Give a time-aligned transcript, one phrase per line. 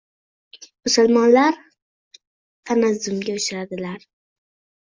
[0.85, 1.59] musulmonlar
[2.71, 4.09] tanazzulga uchradilar